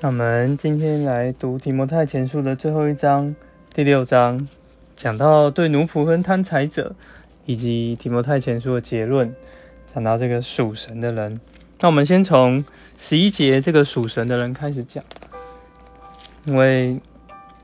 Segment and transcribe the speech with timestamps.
[0.00, 3.34] 那我们今天来读提摩太前书的最后一章，
[3.74, 4.46] 第六章，
[4.94, 6.94] 讲到对奴仆跟贪财者，
[7.46, 9.34] 以及提摩太前书的结论，
[9.92, 11.40] 讲到这个属神的人。
[11.80, 12.64] 那我们先从
[12.96, 15.02] 十一节这个属神的人开始讲，
[16.44, 17.00] 因为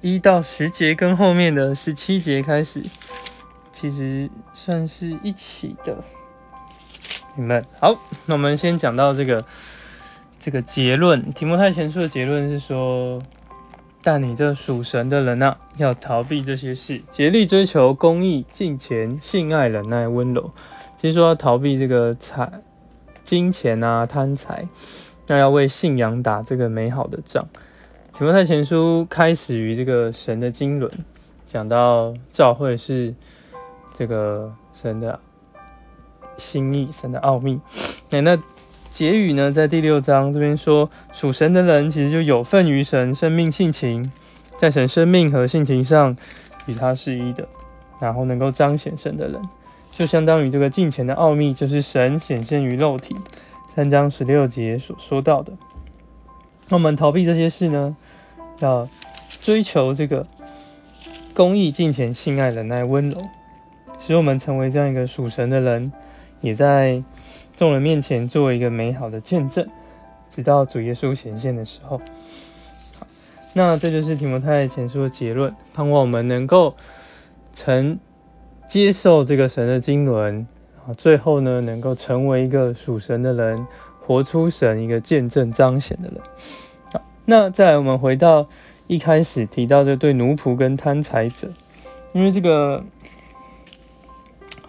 [0.00, 2.82] 一到十节跟后面的十七节开始，
[3.70, 6.02] 其实算是一起的。
[7.36, 7.94] 你们好，
[8.24, 9.44] 那我们先讲到这个
[10.42, 11.32] 这个结论。
[11.32, 13.22] 提摩太前书的结论是说，
[14.02, 20.50] 但你这属神的人啊，要逃避这些事，竭力追求公义、敬虔、性爱、忍耐、温柔。
[20.96, 22.50] 其实说逃避这个财、
[23.22, 24.66] 金钱啊、贪财，
[25.28, 27.48] 那要为信仰打这个美好的仗。
[28.12, 30.90] 提摩太前书开始于这个神的经纶，
[31.46, 33.14] 讲到教会是
[33.96, 35.20] 这个神的。
[36.38, 37.60] 心意神的奥秘，
[38.10, 38.34] 哎，那
[38.92, 39.50] 结语呢？
[39.50, 44.12] 在第六章这边说，属神的人其实就有份于神生命性情，
[44.58, 46.14] 在神生命和性情上
[46.66, 47.48] 与他是一的，
[47.98, 49.40] 然后能够彰显神的人，
[49.90, 53.16] 就相当于这个近前的奥秘，就是神显现于肉体。
[53.74, 55.54] 三章十六节所说到的，
[56.68, 57.96] 那我们逃避这些事呢？
[58.58, 58.86] 要
[59.40, 60.26] 追求这个
[61.32, 63.16] 公义、敬虔、性爱、忍耐、温柔，
[63.98, 65.90] 使我们成为这样一个属神的人。
[66.42, 67.02] 也在
[67.56, 69.66] 众人面前做一个美好的见证，
[70.28, 71.98] 直到主耶稣显现的时候。
[72.98, 73.06] 好，
[73.54, 76.74] 那这就是提摩太前书的结论，盼望我们能够
[77.52, 77.98] 曾
[78.68, 80.46] 接受这个神的经纶，
[80.84, 83.66] 啊，最后呢，能够成为一个属神的人，
[84.00, 86.20] 活出神一个见证彰显的人。
[86.92, 88.48] 好，那再来，我们回到
[88.88, 91.48] 一开始提到的对奴仆跟贪财者，
[92.12, 92.84] 因为这个。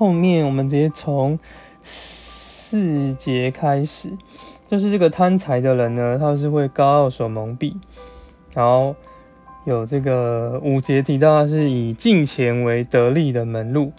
[0.00, 1.38] 后面我们直接从
[1.82, 4.08] 四节开始，
[4.66, 7.74] 就是这个贪财的人呢，他是会高傲所蒙蔽，
[8.54, 8.96] 然后
[9.66, 13.92] 有这个五节提到他是以金钱为得利的门路，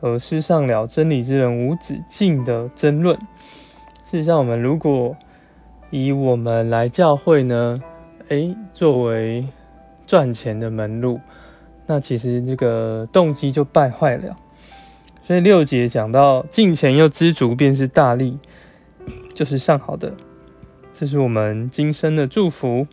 [0.00, 3.18] 而失上了真理之人无止境的争论。
[4.04, 5.16] 事实上，我们如果
[5.90, 7.82] 以我们来教会呢，
[8.28, 9.44] 诶，作为
[10.06, 11.18] 赚钱的门路，
[11.84, 14.36] 那其实这个动机就败坏了。
[15.24, 18.38] 所以六节讲到进前又知足，便是大利，
[19.32, 20.12] 就是上好的。
[20.92, 22.86] 这是我们今生的祝福，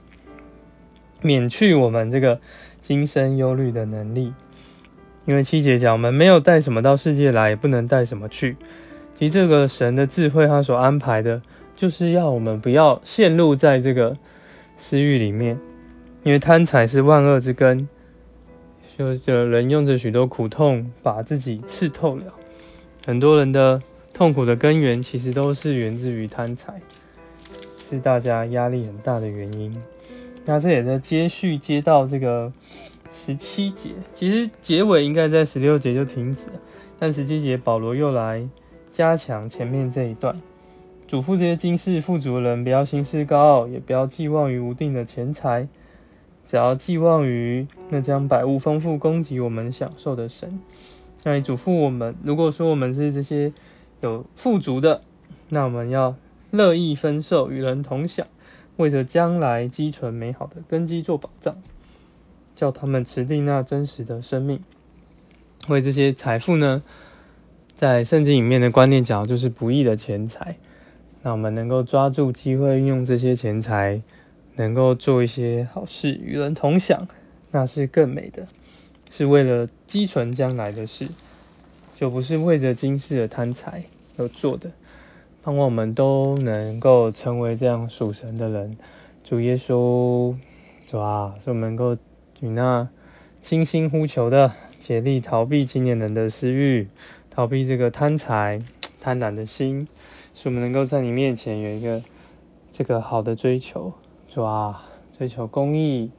[1.21, 2.39] 免去我们这个
[2.81, 4.33] 今生忧虑的能力。
[5.25, 8.55] 因为七节讲我们没有带什么到世界来，也不能带什么去。
[9.17, 11.41] 其实这个神的智慧，他所安排的，
[11.75, 14.15] 就是要我们不要陷入在这个
[14.77, 15.59] 私欲里面，
[16.23, 17.87] 因为贪财是万恶之根。
[19.17, 22.33] 就人用着许多苦痛把自己刺透了，
[23.05, 23.81] 很多人的
[24.13, 26.81] 痛苦的根源其实都是源自于贪财，
[27.89, 29.73] 是大家压力很大的原因。
[30.45, 32.51] 那这也在接续接到这个
[33.13, 36.59] 十七节，其实结尾应该在十六节就停止了，
[36.99, 38.47] 但十七节保罗又来
[38.91, 40.35] 加强前面这一段，
[41.07, 45.67] 嘱咐这些今世富足的人不要心事高傲，也不要寄望于无定的钱财。
[46.49, 50.59] 只要寄望于那将百物丰富供给我们享受的神，
[51.23, 53.53] 那你嘱咐我们，如果说我们是这些
[54.01, 55.01] 有富足的，
[55.49, 56.15] 那我们要
[56.49, 58.25] 乐意分受，与人同享，
[58.77, 61.55] 为着将来积存美好的根基做保障，
[62.55, 64.59] 叫他们持定那真实的生命。
[65.67, 66.81] 为这些财富呢，
[67.75, 70.57] 在圣经里面的观念讲，就是不义的钱财。
[71.21, 74.01] 那我们能够抓住机会，运用这些钱财。
[74.59, 77.07] 能够做一些好事与人同享，
[77.51, 78.45] 那是更美的，
[79.09, 81.07] 是为了积存将来的事，
[81.95, 83.85] 就不是为着今世的贪财
[84.17, 84.71] 而做的。
[85.41, 88.77] 盼望我们都能够成为这样属神的人。
[89.23, 90.35] 主耶稣，
[90.85, 91.95] 主啊，是我们能够
[92.41, 92.89] 与那
[93.41, 96.89] 倾心呼求的，竭力逃避青年人的私欲，
[97.29, 98.61] 逃避这个贪财、
[98.99, 99.87] 贪婪的心，
[100.35, 102.03] 使我们能够在你面前有一个
[102.73, 103.93] 这个好的追求。
[104.29, 104.79] 抓，
[105.17, 106.11] 追求公益，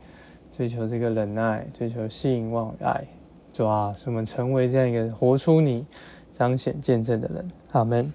[0.56, 3.06] 追求这个忍耐，追求信望爱。
[3.52, 5.84] 抓什么成为这样一个活出你
[6.32, 7.50] 彰显见证的人。
[7.72, 8.12] 阿门。